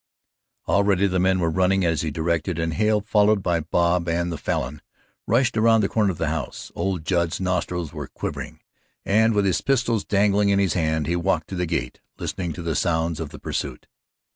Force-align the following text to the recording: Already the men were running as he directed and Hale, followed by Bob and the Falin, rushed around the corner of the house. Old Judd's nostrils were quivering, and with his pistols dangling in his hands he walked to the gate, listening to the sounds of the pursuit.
Already 0.67 1.05
the 1.05 1.19
men 1.19 1.39
were 1.39 1.51
running 1.51 1.85
as 1.85 2.01
he 2.01 2.09
directed 2.09 2.57
and 2.57 2.73
Hale, 2.73 3.01
followed 3.01 3.43
by 3.43 3.59
Bob 3.59 4.09
and 4.09 4.31
the 4.31 4.37
Falin, 4.39 4.81
rushed 5.27 5.55
around 5.55 5.81
the 5.81 5.87
corner 5.87 6.09
of 6.09 6.17
the 6.17 6.29
house. 6.29 6.71
Old 6.73 7.05
Judd's 7.05 7.39
nostrils 7.39 7.93
were 7.93 8.07
quivering, 8.07 8.61
and 9.05 9.35
with 9.35 9.45
his 9.45 9.61
pistols 9.61 10.03
dangling 10.03 10.49
in 10.49 10.57
his 10.57 10.73
hands 10.73 11.07
he 11.07 11.15
walked 11.15 11.49
to 11.49 11.55
the 11.55 11.67
gate, 11.67 11.99
listening 12.17 12.51
to 12.53 12.63
the 12.63 12.73
sounds 12.73 13.19
of 13.19 13.29
the 13.29 13.37
pursuit. 13.37 13.85